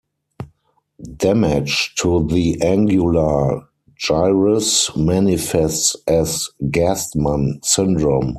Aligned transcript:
Damage 1.17 1.93
to 1.99 2.25
the 2.25 2.59
angular 2.63 3.67
gyrus 3.99 4.97
manifests 4.97 5.95
as 6.07 6.49
Gerstmann 6.71 7.63
syndrome. 7.63 8.29